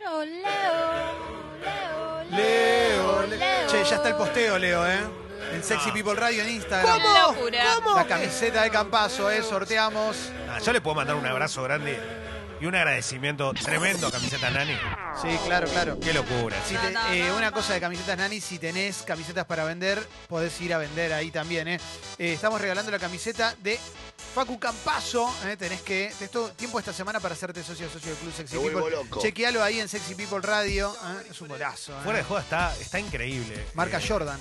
[0.00, 0.40] Leo, Leo,
[1.60, 3.68] Leo, Leo, Leo.
[3.68, 4.98] Che, ya está el posteo, Leo, ¿eh?
[5.52, 7.00] En Sexy People Radio en Instagram.
[7.02, 7.18] ¿Cómo?
[7.34, 7.64] Locura.
[7.96, 9.42] La camiseta de Campazo, ¿eh?
[9.42, 10.16] Sorteamos.
[10.48, 11.98] Ah, yo le puedo mandar un abrazo grande
[12.60, 14.76] y un agradecimiento tremendo a Camiseta Nani.
[15.20, 15.98] Sí, claro, claro.
[16.00, 16.56] Qué locura.
[16.66, 19.98] Si te- eh, una cosa de camisetas Nani, si tenés camisetas para vender,
[20.28, 21.68] podés ir a vender ahí también.
[21.68, 21.80] ¿eh?
[22.18, 23.78] Eh, estamos regalando la camiseta de
[24.34, 25.32] Facu Campazo.
[25.46, 25.56] ¿eh?
[25.56, 26.06] Tenés que.
[26.20, 28.90] Esto, tiempo esta semana para hacerte socio socio del Club Sexy Me People.
[28.90, 29.20] loco.
[29.20, 30.94] Chequealo ahí en Sexy People Radio.
[30.94, 31.26] ¿eh?
[31.30, 31.92] Es un golazo.
[31.92, 32.00] ¿eh?
[32.04, 33.66] Fuera de joda está, está increíble.
[33.74, 34.38] Marca Eh, Jordan.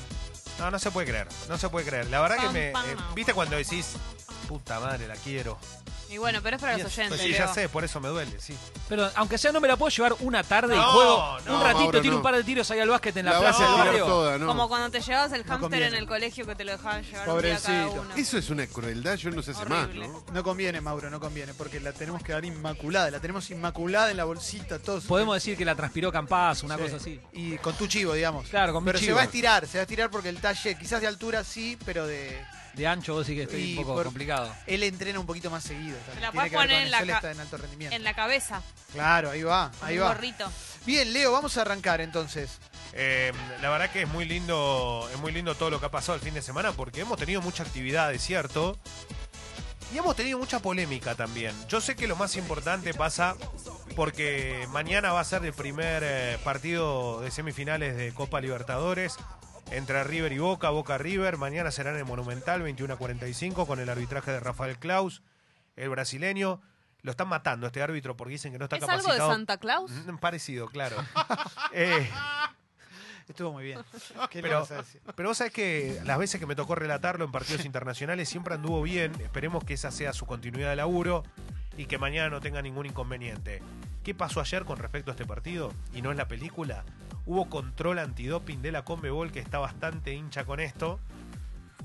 [0.60, 1.28] No, no se puede creer.
[1.48, 2.08] No se puede creer.
[2.08, 2.70] La verdad que me.
[2.70, 3.94] eh, ¿Viste cuando decís,
[4.50, 5.60] puta madre, la quiero?
[6.10, 7.22] Y bueno, pero es para los Pues oyentes.
[7.22, 8.58] sí, ya sé, por eso me duele, sí.
[8.88, 11.62] Pero aunque sea, no me la puedo llevar una tarde y No, juego no, un
[11.62, 12.18] ratito, Mauro, tiro no.
[12.18, 13.86] un par de tiros ahí al básquet en la, La vas plaza a del tirar
[13.90, 14.06] barrio.
[14.08, 14.48] toda, ¿no?
[14.48, 15.86] Como cuando te llevabas el hámster conviene.
[15.86, 18.02] en el colegio que te lo dejaban llevar un día cada Pobrecito.
[18.02, 18.16] uno.
[18.16, 20.08] Eso es una crueldad, yo no sé hace más, Horrible.
[20.08, 20.24] ¿no?
[20.34, 23.12] No conviene, Mauro, no conviene, porque la tenemos que dar inmaculada.
[23.12, 25.04] La tenemos inmaculada en la bolsita, todos.
[25.06, 26.82] Podemos decir que la transpiró Campaz, una Sí.
[26.82, 27.22] cosa así.
[27.34, 28.48] Y con tu chivo, digamos.
[28.50, 29.18] Claro, con mi Pero se chivo.
[29.18, 32.08] va a estirar, se va a estirar porque el talle, quizás de altura sí, pero
[32.08, 32.44] de.
[32.74, 34.54] De ancho vos sí que estoy Y un poco por- complicado.
[34.68, 35.98] Él entrena un poquito más seguido.
[35.98, 36.16] también.
[36.16, 37.96] Se la poner en la está en alto rendimiento.
[37.96, 38.62] En la cabeza.
[38.94, 40.08] Claro, ahí va, ahí un va.
[40.14, 40.50] gorrito.
[40.86, 42.60] Bien, Leo, vamos a arrancar entonces.
[42.94, 46.16] Eh, la verdad que es muy lindo, es muy lindo todo lo que ha pasado
[46.16, 48.78] el fin de semana porque hemos tenido mucha actividad, es cierto.
[49.94, 51.54] Y hemos tenido mucha polémica también.
[51.68, 53.36] Yo sé que lo más importante pasa
[53.96, 59.16] porque mañana va a ser el primer eh, partido de semifinales de Copa Libertadores
[59.72, 61.38] entre River y Boca, Boca River.
[61.38, 65.22] Mañana será en el Monumental, 21 a 45, con el arbitraje de Rafael Klaus,
[65.76, 66.62] el brasileño.
[67.02, 69.32] Lo están matando este árbitro porque dicen que no está ¿Es algo de capacitado.
[69.32, 69.92] Santa Claus?
[69.92, 70.98] Mm, Parecido, claro.
[71.72, 72.10] Eh,
[73.30, 73.80] Estuvo muy bien.
[74.32, 74.68] ¿Qué le pero,
[75.16, 78.82] pero vos sabés que las veces que me tocó relatarlo en partidos internacionales siempre anduvo
[78.82, 79.14] bien.
[79.22, 81.24] Esperemos que esa sea su continuidad de laburo
[81.78, 83.62] y que mañana no tenga ningún inconveniente.
[84.04, 85.72] ¿Qué pasó ayer con respecto a este partido?
[85.94, 86.84] Y no es la película.
[87.30, 91.00] Hubo control antidoping de la Conmebol que está bastante hincha con esto.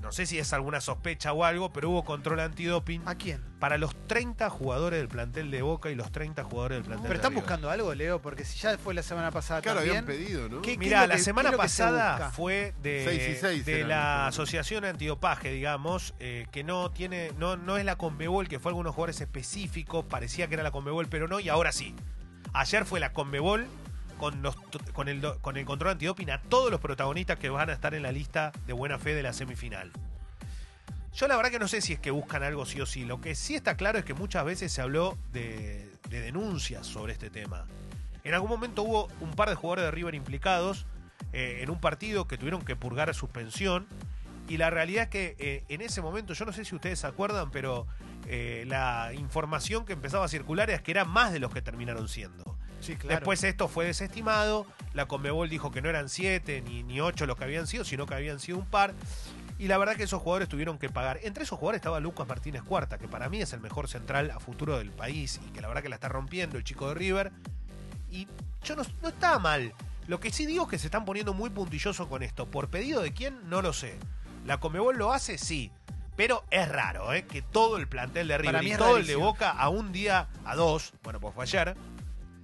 [0.01, 3.43] No sé si es alguna sospecha o algo, pero hubo control antidoping ¿A quién?
[3.61, 7.13] para los 30 jugadores del plantel de Boca y los 30 jugadores del plantel Pero
[7.13, 7.43] de están River.
[7.43, 9.99] buscando algo, Leo, porque si ya fue la semana pasada Claro, también.
[10.05, 10.63] habían pedido, ¿no?
[10.63, 12.31] ¿Qué- qué Mira, es lo la que- qué semana es lo que se pasada busca?
[12.31, 17.33] fue de, Seis y seis de eran, la asociación antidopaje, digamos, eh, que no tiene,
[17.39, 21.07] no, no es la Conmebol, que fue algunos jugadores específicos, parecía que era la Conmebol,
[21.09, 21.95] pero no, y ahora sí.
[22.55, 23.67] Ayer fue la Conmebol
[24.15, 28.53] con, el, control antidoping a todos los protagonistas que van a estar en la lista
[28.67, 29.93] de buena fe de la semifinal.
[31.15, 33.05] Yo la verdad que no sé si es que buscan algo sí o sí.
[33.05, 37.13] Lo que sí está claro es que muchas veces se habló de, de denuncias sobre
[37.13, 37.67] este tema.
[38.25, 40.87] En algún momento hubo un par de jugadores de River implicados
[41.33, 43.87] eh, en un partido que tuvieron que purgar suspensión.
[44.49, 47.07] Y la realidad es que eh, en ese momento, yo no sé si ustedes se
[47.07, 47.87] acuerdan, pero
[48.27, 52.09] eh, la información que empezaba a circular es que eran más de los que terminaron
[52.09, 52.54] siendo.
[52.85, 53.17] Sí, claro.
[53.17, 57.37] Después esto fue desestimado, la Conmebol dijo que no eran siete ni, ni ocho los
[57.37, 58.95] que habían sido, sino que habían sido un par.
[59.59, 61.21] Y la verdad que esos jugadores tuvieron que pagar.
[61.23, 64.41] Entre esos jugadores estaba Lucas Martínez Cuarta, que para mí es el mejor central a
[64.41, 67.33] futuro del país y que la verdad que la está rompiendo el chico de River.
[68.11, 68.27] Y
[68.65, 69.73] yo no, no estaba mal.
[70.07, 72.47] Lo que sí digo es que se están poniendo muy puntillosos con esto.
[72.47, 73.49] ¿Por pedido de quién?
[73.49, 73.97] No lo sé.
[74.45, 75.39] ¿La Comebol lo hace?
[75.39, 75.73] Sí.
[76.17, 77.25] Pero es raro, ¿eh?
[77.25, 79.17] Que todo el plantel de River y todo el de.
[79.17, 81.75] Boca a un día, a dos, bueno, pues fue ayer,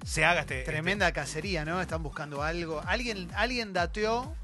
[0.05, 0.62] se haga este...
[0.62, 1.81] Tremenda cacería, ¿no?
[1.81, 2.83] Están buscando algo.
[2.87, 4.34] Alguien, alguien dateó.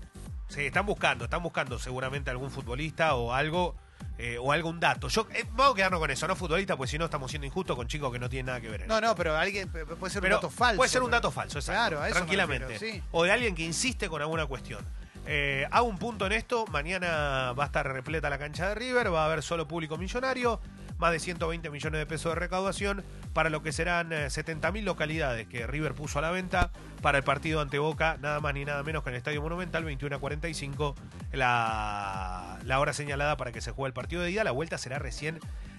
[0.49, 3.75] este- sí, están buscando, están buscando seguramente algún futbolista o algo...
[4.19, 5.09] eh, o algún dato.
[5.09, 7.77] Yo, eh, vamos a quedarnos con eso, no futbolista, pues si no estamos siendo injustos
[7.77, 8.83] con chicos que no tienen nada que ver.
[8.83, 9.07] en No, esto.
[9.09, 10.77] no, pero alguien puede ser Pero un dato falso.
[10.77, 12.69] Puede ser un dato falso, exacto, Claro, a eso me tranquilamente.
[12.69, 13.03] refiero, sí.
[13.13, 14.85] O de alguien que insiste con alguna cuestión.
[15.29, 16.67] Eh, hago un punto en esto.
[16.69, 19.13] Mañana va a estar repleta la cancha de River.
[19.13, 20.61] Va a haber solo público millonario.
[20.99, 25.67] Más de 120 millones de pesos de recaudación para lo que serán 70.000 localidades que
[25.67, 26.71] River puso a la venta
[27.03, 28.17] para el partido ante Boca.
[28.21, 30.95] Nada más ni nada menos que en el Estadio Monumental, 21 a 45.
[31.33, 34.45] La, la hora señalada para que se juegue el partido de día.
[34.45, 35.39] La vuelta será recién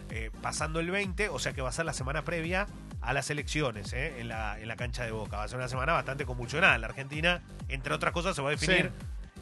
[0.09, 2.67] eh, pasando el 20, o sea que va a ser la semana previa
[3.01, 5.37] a las elecciones eh, en, la, en la cancha de Boca.
[5.37, 6.77] Va a ser una semana bastante convulsionada.
[6.77, 8.91] La Argentina, entre otras cosas, se va a definir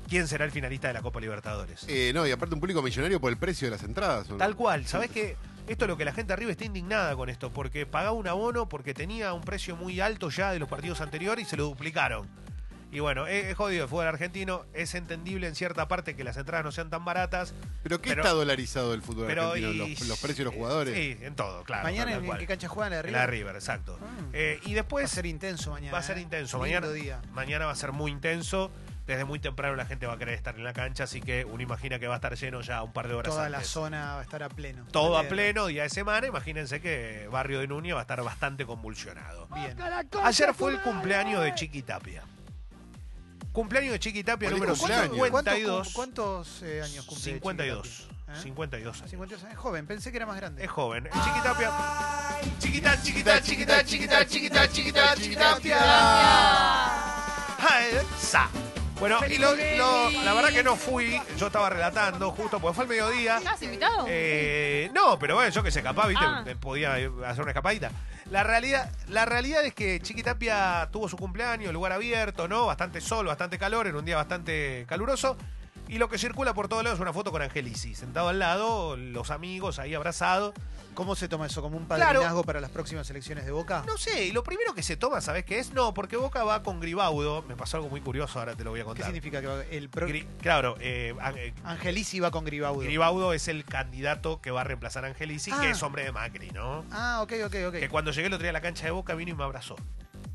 [0.10, 1.86] quién será el finalista de la Copa Libertadores.
[1.88, 4.28] Eh, no, y aparte un público millonario por el precio de las entradas.
[4.30, 4.38] ¿o no?
[4.38, 4.88] Tal cual.
[4.88, 5.36] ¿Sabés que
[5.68, 8.70] Esto es lo que la gente arriba está indignada con esto, porque pagaba un abono
[8.70, 12.28] porque tenía un precio muy alto ya de los partidos anteriores y se lo duplicaron.
[12.92, 16.38] Y bueno, es, es jodido el fútbol argentino, es entendible en cierta parte que las
[16.38, 17.54] entradas no sean tan baratas.
[17.84, 19.86] ¿Pero qué Pero- está dolarizado el fútbol pero argentino?
[19.86, 20.96] y- ¿Los, los precios de los jugadores?
[20.96, 21.84] Sí, en todo, claro.
[21.84, 23.20] Mañana en, qué cancha juegan la River.
[23.20, 24.00] la River, exacto.
[24.02, 24.06] Ah.
[24.32, 25.92] Eh, y después va a ser intenso mañana.
[25.92, 26.22] va a ser ¿eh?
[26.22, 26.58] intenso.
[26.60, 27.22] Mañana, día.
[27.34, 28.72] mañana va a ser muy intenso.
[29.06, 31.62] Desde muy temprano la gente va a querer estar en la cancha, así que uno
[31.62, 34.20] imagina que va a estar lleno ya un par de horas Toda la zona va
[34.20, 34.86] a estar a pleno.
[34.92, 36.28] Todo a pleno, día de semana.
[36.28, 39.48] Imagínense que Barrio de Núñez va a estar bastante convulsionado.
[39.54, 39.78] Bien.
[40.24, 42.24] Ayer fue el cumpleaños de Chiqui Tapia.
[43.52, 45.14] Cumpleaños de Chiqui Tapia Feliz número cumpleaños.
[45.14, 45.94] 52.
[45.94, 47.24] ¿Cuántos, cuántos, eh, años cumple?
[47.24, 47.84] 52.
[47.88, 48.16] Chiqui Tapia?
[48.28, 48.42] ¿Eh?
[48.42, 49.10] 52 años.
[49.12, 49.54] 52 años.
[49.54, 50.64] Es joven, pensé que era más grande.
[50.64, 51.06] Es joven.
[51.06, 51.72] El Chiqui Tapia.
[52.60, 55.86] Chiquita, chiquita, chiquita, chiquita, chiquita, chiquita, chiquita,
[57.68, 58.50] Ay, sa.
[59.00, 62.84] Bueno, y lo- lo- la verdad que no fui, yo estaba relatando justo porque fue
[62.86, 63.38] al mediodía.
[63.38, 64.06] ¿Estás invitado?
[64.08, 66.44] Eh, no, pero bueno, yo que sé, capaz, viste, Ah.
[66.46, 67.92] me podía hacer una escapadita.
[68.32, 72.66] La realidad, la realidad es que Chiquitapia tuvo su cumpleaños, lugar abierto, ¿no?
[72.68, 75.38] Bastante sol, bastante calor, en un día bastante caluroso.
[75.88, 78.98] Y lo que circula por todos lados es una foto con Angelici, sentado al lado,
[78.98, 80.54] los amigos ahí abrazados.
[80.96, 81.62] ¿Cómo se toma eso?
[81.62, 82.04] ¿Como un Claro.
[82.20, 83.84] padrinazgo para las próximas elecciones de Boca?
[83.86, 85.74] No sé, y lo primero que se toma, ¿sabes qué es?
[85.74, 87.44] No, porque Boca va con Gribaudo.
[87.44, 89.06] Me pasó algo muy curioso, ahora te lo voy a ¿Qué contar.
[89.06, 90.08] significa que va- el pro...
[90.08, 92.80] Gri- claro, eh, eh, Angelici va con Gribaudo?
[92.80, 95.60] Gribaudo es el candidato que va a reemplazar a Angelici, Ah.
[95.62, 96.86] que es hombre de Macri, ¿no?
[96.92, 97.74] Ah, ok, ok, ok.
[97.74, 99.76] Que cuando llegué el otro día a la cancha de Boca vino y me abrazó.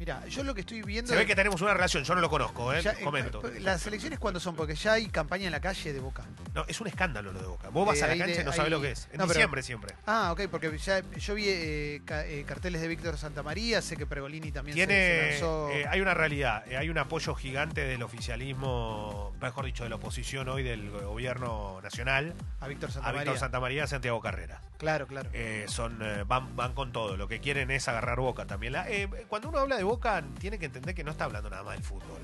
[0.00, 1.12] Mira, yo lo que estoy viendo...
[1.12, 2.80] Se ve que tenemos una relación, yo no lo conozco, ¿eh?
[2.80, 3.42] ya, eh, Comento.
[3.60, 4.56] ¿Las elecciones cuándo son?
[4.56, 6.24] Porque ya hay campaña en la calle de Boca.
[6.54, 7.68] No, es un escándalo lo de Boca.
[7.68, 9.04] Vos vas Eh, a la cancha de- y no sabes ahí- lo que es.
[9.12, 9.94] En No, pero- diciembre siempre.
[10.06, 14.06] Ah, ok, porque ya yo vi eh, ca- eh, carteles de Víctor Santamaría, sé que
[14.06, 15.68] Pregolini también se- se, Tiene, lanzó...
[15.70, 19.96] eh, hay una realidad, eh, hay un apoyo gigante del oficialismo, mejor dicho, de la
[19.96, 23.20] oposición hoy del gobierno nacional a Víctor a Santamaría.
[23.24, 24.62] Víctor Santamaría y a Santiago Carrera.
[24.78, 25.28] Claro, claro.
[25.34, 27.18] Eh, son eh, van, van con todo.
[27.18, 28.72] Lo que quieren es agarrar Boca también.
[28.72, 29.89] La- eh, cuando uno habla de Boca,
[30.38, 32.20] tiene que entender que no está hablando nada más del fútbol.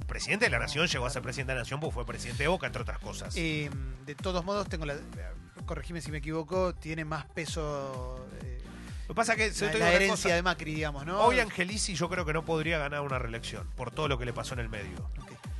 [0.00, 2.42] El presidente de la Nación llegó a ser presidente de la Nación porque fue presidente
[2.42, 3.34] de Boca, entre otras cosas.
[3.36, 3.70] Eh,
[4.04, 4.96] de todos modos, tengo la...
[5.64, 8.60] Corregime si me equivoco, tiene más peso eh,
[9.08, 10.34] Lo que pasa es que se la, la herencia cosa.
[10.36, 11.20] de Macri, digamos, ¿no?
[11.22, 14.32] Hoy Angelici yo creo que no podría ganar una reelección por todo lo que le
[14.32, 15.10] pasó en el medio.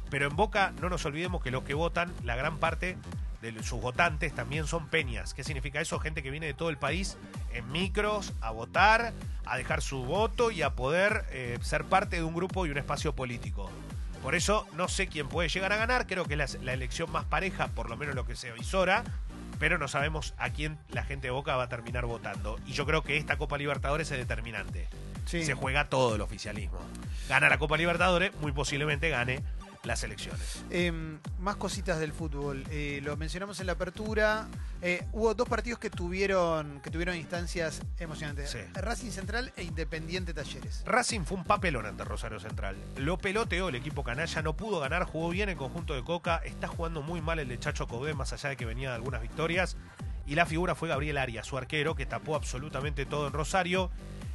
[0.08, 2.96] Pero en Boca no nos olvidemos que los que votan, la gran parte
[3.52, 5.34] de sus votantes también son peñas.
[5.34, 5.98] ¿Qué significa eso?
[5.98, 7.16] Gente que viene de todo el país
[7.52, 9.12] en micros a votar,
[9.44, 12.78] a dejar su voto y a poder eh, ser parte de un grupo y un
[12.78, 13.70] espacio político.
[14.22, 17.10] Por eso no sé quién puede llegar a ganar, creo que es la, la elección
[17.12, 19.04] más pareja, por lo menos lo que se avisora,
[19.58, 22.58] pero no sabemos a quién la gente de Boca va a terminar votando.
[22.66, 24.88] Y yo creo que esta Copa Libertadores es determinante.
[25.26, 25.44] Sí.
[25.44, 26.78] Se juega todo el oficialismo.
[27.28, 29.42] Gana la Copa Libertadores, muy posiblemente gane
[29.86, 30.64] las elecciones.
[30.70, 30.92] Eh,
[31.38, 32.64] más cositas del fútbol.
[32.70, 34.48] Eh, lo mencionamos en la apertura.
[34.82, 38.50] Eh, hubo dos partidos que tuvieron, que tuvieron instancias emocionantes.
[38.50, 38.58] Sí.
[38.74, 40.82] Racing Central e Independiente Talleres.
[40.84, 42.76] Racing fue un papelón ante Rosario Central.
[42.96, 46.68] Lo peloteó el equipo canalla, no pudo ganar, jugó bien el conjunto de Coca, está
[46.68, 49.76] jugando muy mal el de Chacho Cobé, más allá de que venía de algunas victorias.
[50.26, 53.90] Y la figura fue Gabriel Arias, su arquero, que tapó absolutamente todo en Rosario.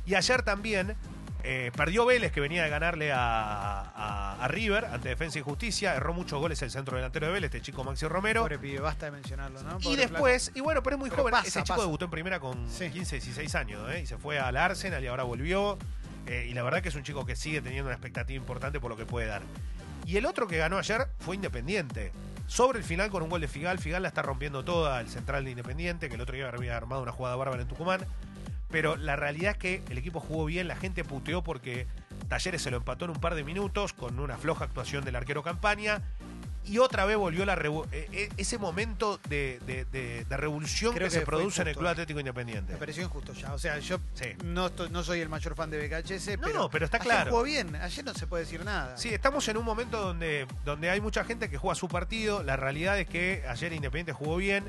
[0.05, 0.95] Y ayer también
[1.43, 5.95] eh, perdió Vélez, que venía de ganarle a, a- a River ante Defensa y Justicia.
[5.95, 8.41] Erró muchos goles el centro delantero de Vélez, este chico Maxi Romero.
[8.41, 9.77] Pobre pibe, basta de mencionarlo, ¿no?
[9.81, 11.31] Y después, y bueno, pero es muy Pero joven.
[11.33, 11.81] pasa, Ese chico pasa.
[11.85, 12.89] debutó en primera con Sí.
[12.89, 14.01] 15, 16 años, ¿eh?
[14.01, 15.77] Y se fue al Arsenal y ahora volvió.
[16.27, 18.91] Eh, y la verdad que es un chico que sigue teniendo una expectativa importante por
[18.91, 19.41] lo que puede dar.
[20.05, 22.11] Y el otro que ganó ayer fue Independiente.
[22.47, 23.79] Sobre el final con un gol de Figal.
[23.79, 27.01] Figal la está rompiendo toda, el central de Independiente, que el otro día había armado
[27.01, 28.01] una jugada bárbara en Tucumán.
[28.71, 31.87] Pero la realidad es que el equipo jugó bien, la gente puteó porque
[32.29, 35.43] Talleres se lo empató en un par de minutos con una floja actuación del arquero
[35.43, 36.01] Campaña.
[36.63, 41.07] Y otra vez volvió la eh, eh, ese momento de, de- de- de revolución Creo
[41.09, 41.75] que, que se produce en el.
[41.75, 42.73] Club Atlético Independiente.
[42.73, 43.51] Me pareció injusto ya.
[43.53, 44.25] O sea, yo Sí.
[44.45, 47.07] no, estoy- no soy el mayor fan de BKHS, No, pero, no, pero está ayer
[47.07, 47.31] claro.
[47.31, 47.75] jugó bien.
[47.77, 48.95] Ayer no se puede decir nada.
[48.95, 52.43] Sí, estamos en un momento donde, donde hay mucha gente que juega su partido.
[52.43, 54.63] La realidad es que ayer Independiente jugó bien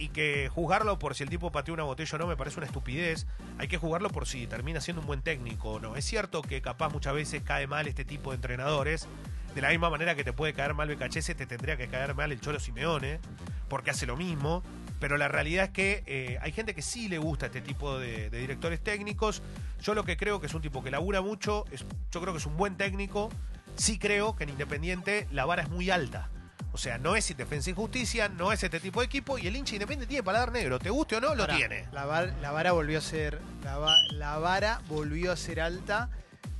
[0.00, 2.66] y que juzgarlo por si el tipo pateó una botella o no me parece una
[2.66, 3.26] estupidez.
[3.58, 5.94] Hay que jugarlo por si termina siendo un buen técnico o no.
[5.94, 9.06] Es cierto que capaz muchas veces cae mal este tipo de entrenadores.
[9.54, 12.32] De la misma manera que te puede caer mal BKHS, te tendría que caer mal
[12.32, 13.20] el Cholo Simeone,
[13.68, 14.62] porque hace lo mismo.
[15.00, 18.30] Pero la realidad es que eh, hay gente que sí le gusta este tipo de,
[18.30, 19.42] directores técnicos.
[19.82, 21.64] Yo lo que creo que es un tipo que labura mucho,
[22.10, 23.28] yo creo que es un buen técnico.
[23.76, 26.30] Sí creo que en Independiente la vara es muy alta.
[26.72, 29.56] O sea, no es Defensa y Justicia, no es este tipo de equipo y el
[29.56, 30.78] hincha Independiente tiene paladar negro.
[30.78, 31.34] ¿Te guste o no?
[31.34, 31.88] Lo Ahora, tiene.
[31.92, 33.40] La, var- la vara volvió a ser.
[33.64, 36.10] La, va- la vara volvió a ser alta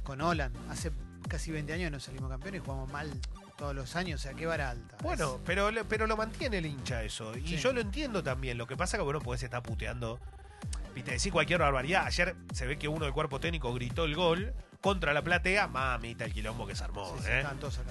[0.03, 0.55] con Holland.
[0.69, 0.91] Hace
[1.29, 3.09] casi 20 años no salimos campeones y jugamos mal
[3.57, 4.21] todos los años.
[4.21, 4.97] O sea, qué vara alta.
[5.03, 7.37] Bueno, Es- pero, pero lo mantiene el hincha eso.
[7.39, 7.57] Y Sí.
[7.59, 8.59] yo lo entiendo también.
[8.59, 10.19] Lo que pasa es que bueno, podés estar puteando.
[10.93, 12.05] Viste, decir cualquier barbaridad.
[12.07, 15.67] Ayer se ve que uno del cuerpo técnico gritó el gol contra la platea.
[15.69, 17.15] Mamita, el quilombo que se armó.
[17.19, 17.45] sí, sí, ¿eh?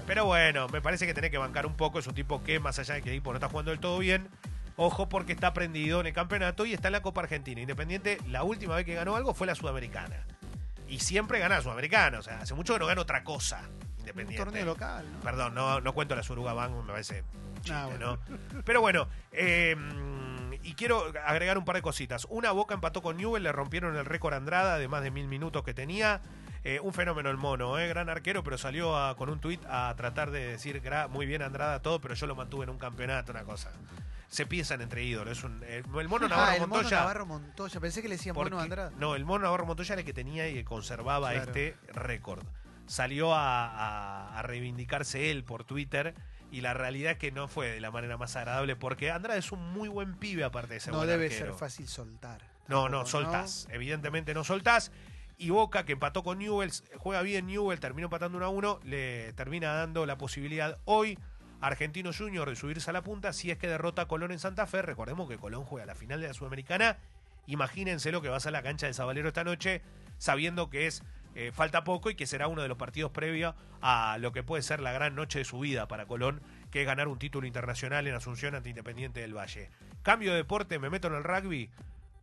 [0.06, 1.98] Pero bueno, me parece que tenés que bancar un poco.
[1.98, 3.98] Es un tipo que, más allá de que el equipo no está jugando del todo
[3.98, 4.28] bien,
[4.76, 7.60] ojo porque está prendido en el campeonato y está en la Copa Argentina.
[7.60, 10.24] Independiente, la última vez que ganó algo fue la Sudamericana.
[10.88, 12.18] Y siempre gana Sudamericana.
[12.18, 13.60] O sea, hace mucho que no gana otra cosa.
[13.60, 14.42] Un Independiente.
[14.44, 15.20] torneo local, ¿no?
[15.20, 17.22] Perdón, no, no cuento la Suruga Bank, me parece
[17.60, 18.18] chiste, Ah, bueno.
[18.28, 18.62] ¿no?
[18.64, 19.76] Pero bueno, eh,
[20.62, 22.26] y quiero agregar un par de cositas.
[22.30, 25.62] Una, Boca empató con Newell, le rompieron el récord Andrada de más de mil minutos
[25.62, 26.20] que tenía.
[26.62, 29.94] Eh, un fenómeno el mono, eh, gran arquero, pero salió a- con un tuit a
[29.96, 33.44] tratar de decir muy bien Andrada todo, pero yo lo mantuve en un campeonato, una
[33.44, 33.70] cosa.
[34.28, 35.38] Se piensan entre ídolos.
[35.38, 36.98] Es un, el mono Navarro ah, el mono Montoya.
[37.00, 37.80] Navarro Montoya.
[37.80, 38.94] Pensé que le decían Porque- mono Andrade.
[38.98, 41.46] No, el mono Navarro Montoya era el que tenía y que conservaba Claro.
[41.46, 42.44] este récord.
[42.86, 46.14] Salió a, a- a reivindicarse él por Twitter
[46.52, 49.50] y la realidad es que no fue de la manera más agradable porque Andrade es
[49.50, 51.46] un muy buen pibe aparte de ser No buen debe arquero.
[51.46, 52.40] ser fácil soltar.
[52.68, 53.66] No, no, soltás.
[53.72, 54.92] Evidentemente no soltás.
[55.40, 59.32] Y Boca, que empató con Newell's, juega bien Newell, terminó empatando 1 a 1, le
[59.32, 61.18] termina dando la posibilidad hoy
[61.62, 64.66] Argentino Junior de subirse a la punta si es que derrota a Colón en Santa
[64.66, 64.82] Fe.
[64.82, 66.98] Recordemos que Colón juega la final de la Sudamericana.
[67.46, 69.80] Imagínense lo que va a ser la cancha de Sabalero esta noche,
[70.18, 71.02] sabiendo que es
[71.34, 74.62] eh, falta poco y que será uno de los partidos previos a lo que puede
[74.62, 78.06] ser la gran noche de su vida para Colón, que es ganar un título internacional
[78.06, 79.70] en Asunción ante Independiente del Valle.
[80.02, 81.70] Cambio de deporte, me meto en el rugby.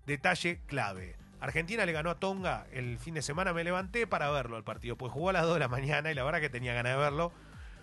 [0.06, 1.16] Detalle clave.
[1.40, 4.98] Argentina le ganó a Tonga el fin de semana, me levanté para verlo el partido,
[4.98, 7.00] pues jugó a las 2 de la mañana y la verdad que tenía ganas de
[7.00, 7.32] verlo.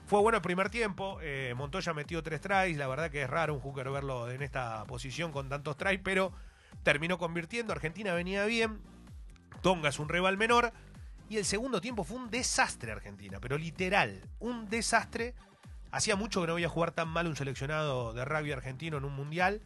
[0.07, 3.55] Fue bueno el primer tiempo, eh, Montoya metió tres tries, la verdad que es raro
[3.55, 6.33] un hooker verlo en esta posición con tantos tries, pero
[6.83, 8.81] terminó convirtiendo, Argentina venía bien,
[9.63, 10.73] Tonga es un rival menor,
[11.29, 15.35] y el segundo tiempo fue un desastre Argentina, pero literal, un desastre.
[15.91, 19.15] Hacía mucho que no veía jugar tan mal un seleccionado de rugby argentino en un
[19.15, 19.63] mundial.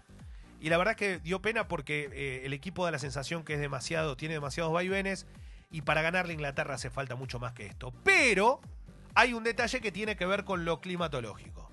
[0.60, 3.60] Y la verdad que dio pena porque eh, el equipo da la sensación que es
[3.60, 5.26] demasiado, tiene demasiados vaivenes
[5.70, 7.92] y para ganarle a Inglaterra hace falta mucho más que esto.
[8.04, 8.60] Pero
[9.14, 11.70] hay un detalle que tiene que ver con lo climatológico.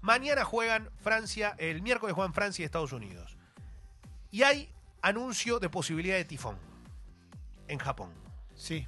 [0.00, 3.36] Mañana juegan Francia, el miércoles juegan Francia y Estados Unidos.
[4.32, 4.68] Y hay
[5.00, 6.56] anuncio de posibilidad de tifón
[7.68, 8.10] en Japón.
[8.56, 8.86] Sí.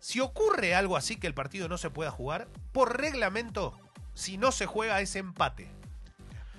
[0.00, 3.78] Si ocurre algo así que el partido no se pueda jugar, por reglamento,
[4.14, 5.68] si no se juega es empate.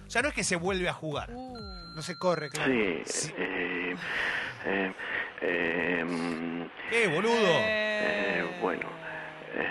[0.08, 1.30] O sea, no es que se vuelve a jugar.
[1.34, 2.72] Uh, No se corre, claro.
[2.72, 3.34] Sí, Sí.
[3.38, 3.96] eh,
[4.66, 4.94] eh,
[5.42, 7.34] eh, ¿Qué, boludo?
[7.36, 8.88] eh, eh, bueno.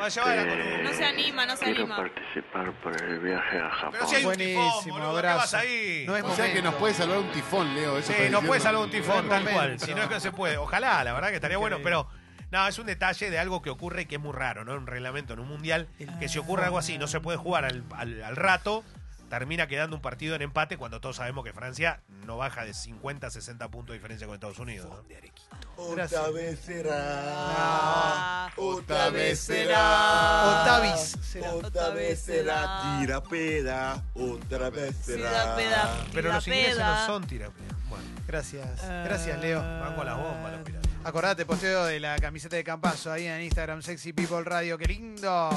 [0.00, 0.82] Va a llevar la este, columna.
[0.90, 1.96] No se anima, no se quiero anima.
[1.96, 3.90] participar por el viaje a Japón.
[3.92, 5.38] Pero si hay un tifón, Buenísimo, boludo, ¿qué abrazo.
[5.38, 6.04] vas ahí?
[6.06, 7.98] No es O sea que nos puede salvar un tifón, Leo.
[7.98, 9.78] eso Sí, está no puede salvar un tifón, tal cual.
[9.78, 10.56] Si no es que no se puede.
[10.56, 12.08] Ojalá, la verdad que estaría bueno, pero.
[12.50, 14.72] No, es un detalle de algo que ocurre y que es muy raro, ¿no?
[14.74, 15.88] Un reglamento en un mundial,
[16.20, 18.84] que si ocurre algo así, no se puede jugar al, al- al rato,
[19.28, 23.30] termina quedando un partido en empate cuando todos sabemos que Francia no baja de 50,
[23.30, 24.88] 60 puntos de diferencia con Estados Unidos.
[24.90, 25.02] ¿no?
[25.94, 26.20] Gracias.
[26.20, 26.96] Otra vez será.
[26.98, 30.62] Ah, Otra vez será.
[30.62, 31.54] Otavis será.
[31.54, 32.98] Otra vez será.
[33.00, 34.02] Tira peda.
[34.14, 35.56] Otra vez será.
[36.12, 37.76] Pero los ingleses no son tirapiedras.
[37.88, 38.82] Bueno, Gracias.
[38.84, 39.60] Eh, Gracias, Leo.
[39.60, 40.90] van con las bombas los piratas.
[41.04, 44.76] Acordate, posteo de la camiseta de Campazo ahí en Instagram, Sexy People Radio.
[44.76, 45.50] ¡Qué lindo!